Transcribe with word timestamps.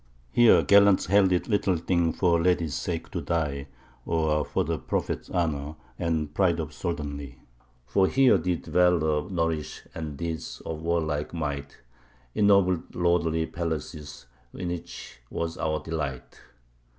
Here 0.31 0.63
gallants 0.63 1.05
held 1.05 1.31
it 1.31 1.47
little 1.47 1.77
thing 1.77 2.11
for 2.11 2.41
ladies' 2.41 2.73
sake 2.73 3.11
to 3.11 3.21
die, 3.21 3.67
Or 4.03 4.43
for 4.43 4.63
the 4.63 4.79
Prophet's 4.79 5.29
honour, 5.29 5.75
and 5.99 6.33
pride 6.33 6.59
of 6.59 6.69
Soldanry; 6.73 7.35
For 7.85 8.07
here 8.07 8.39
did 8.39 8.65
valour 8.65 9.29
nourish 9.29 9.83
and 9.93 10.17
deeds 10.17 10.59
of 10.65 10.81
warlike 10.81 11.35
might 11.35 11.77
Ennobled 12.33 12.95
lordly 12.95 13.45
palaces 13.45 14.25
in 14.55 14.69
which 14.69 15.19
was 15.29 15.55
our 15.59 15.79
delight. 15.83 16.41